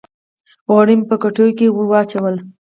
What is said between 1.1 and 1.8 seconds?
کټوۍ کښې